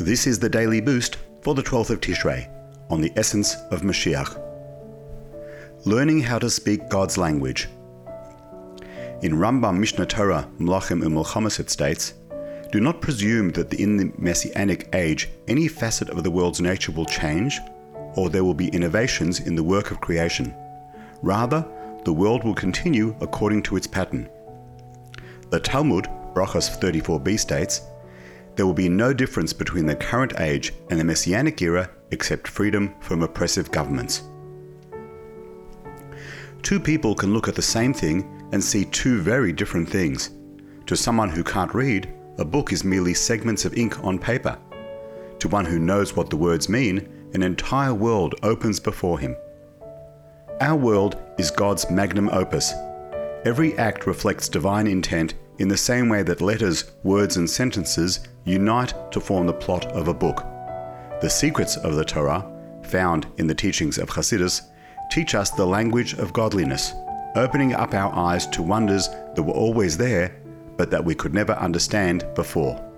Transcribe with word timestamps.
This 0.00 0.26
is 0.26 0.38
the 0.38 0.48
daily 0.48 0.80
boost 0.80 1.18
for 1.42 1.54
the 1.54 1.62
12th 1.62 1.90
of 1.90 2.00
Tishrei 2.00 2.48
on 2.88 3.02
the 3.02 3.12
essence 3.14 3.56
of 3.70 3.82
Mashiach. 3.82 4.40
Learning 5.84 6.18
how 6.18 6.38
to 6.38 6.48
speak 6.48 6.88
God's 6.88 7.18
language. 7.18 7.68
In 9.20 9.34
Rambam 9.34 9.78
Mishneh 9.78 10.08
Torah 10.08 10.48
Melachim 10.58 11.04
and 11.04 11.60
it 11.60 11.68
states, 11.68 12.14
Do 12.72 12.80
not 12.80 13.02
presume 13.02 13.50
that 13.50 13.74
in 13.74 13.98
the 13.98 14.10
Messianic 14.16 14.88
age 14.94 15.28
any 15.46 15.68
facet 15.68 16.08
of 16.08 16.22
the 16.22 16.30
world's 16.30 16.62
nature 16.62 16.92
will 16.92 17.04
change, 17.04 17.60
or 18.14 18.30
there 18.30 18.44
will 18.44 18.54
be 18.54 18.68
innovations 18.68 19.40
in 19.40 19.54
the 19.54 19.62
work 19.62 19.90
of 19.90 20.00
creation. 20.00 20.54
Rather, 21.20 21.66
the 22.06 22.14
world 22.14 22.44
will 22.44 22.54
continue 22.54 23.14
according 23.20 23.62
to 23.64 23.76
its 23.76 23.86
pattern. 23.86 24.26
The 25.50 25.60
Talmud, 25.60 26.08
Brachos 26.32 26.80
34b, 26.80 27.38
states, 27.38 27.82
There 28.54 28.66
will 28.66 28.74
be 28.74 28.88
no 28.88 29.12
difference 29.12 29.52
between 29.52 29.86
the 29.86 29.96
current 29.96 30.34
age 30.38 30.72
and 30.90 31.00
the 31.00 31.04
Messianic 31.04 31.60
era 31.62 31.90
except 32.10 32.48
freedom 32.48 32.94
from 33.00 33.22
oppressive 33.22 33.70
governments. 33.70 34.22
Two 36.62 36.78
people 36.78 37.14
can 37.14 37.32
look 37.32 37.48
at 37.48 37.54
the 37.54 37.62
same 37.62 37.94
thing 37.94 38.48
and 38.52 38.62
see 38.62 38.84
two 38.84 39.20
very 39.20 39.52
different 39.52 39.88
things. 39.88 40.30
To 40.86 40.96
someone 40.96 41.30
who 41.30 41.42
can't 41.42 41.74
read, 41.74 42.12
a 42.38 42.44
book 42.44 42.72
is 42.72 42.84
merely 42.84 43.14
segments 43.14 43.64
of 43.64 43.76
ink 43.76 44.02
on 44.04 44.18
paper. 44.18 44.58
To 45.40 45.48
one 45.48 45.64
who 45.64 45.78
knows 45.78 46.14
what 46.14 46.30
the 46.30 46.36
words 46.36 46.68
mean, 46.68 47.08
an 47.34 47.42
entire 47.42 47.94
world 47.94 48.34
opens 48.42 48.78
before 48.78 49.18
him. 49.18 49.34
Our 50.60 50.76
world 50.76 51.16
is 51.38 51.50
God's 51.50 51.90
magnum 51.90 52.28
opus. 52.28 52.72
Every 53.44 53.76
act 53.78 54.06
reflects 54.06 54.48
divine 54.48 54.86
intent 54.86 55.34
in 55.58 55.68
the 55.68 55.76
same 55.76 56.08
way 56.08 56.22
that 56.22 56.40
letters, 56.40 56.92
words, 57.02 57.36
and 57.36 57.48
sentences 57.48 58.20
unite 58.44 58.94
to 59.12 59.20
form 59.20 59.46
the 59.46 59.52
plot 59.52 59.86
of 59.92 60.08
a 60.08 60.14
book. 60.14 60.44
The 61.20 61.30
secrets 61.30 61.76
of 61.76 61.94
the 61.94 62.04
Torah, 62.04 62.48
found 62.82 63.26
in 63.38 63.46
the 63.46 63.54
teachings 63.54 63.98
of 63.98 64.08
Hasidus, 64.08 64.62
teach 65.10 65.34
us 65.34 65.50
the 65.50 65.66
language 65.66 66.14
of 66.14 66.32
godliness, 66.32 66.92
opening 67.36 67.74
up 67.74 67.94
our 67.94 68.12
eyes 68.14 68.46
to 68.48 68.62
wonders 68.62 69.08
that 69.08 69.42
were 69.42 69.54
always 69.54 69.96
there, 69.96 70.34
but 70.76 70.90
that 70.90 71.04
we 71.04 71.14
could 71.14 71.34
never 71.34 71.52
understand 71.52 72.26
before. 72.34 72.91